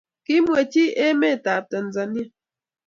[0.25, 2.25] kimwechi ametab Tanzania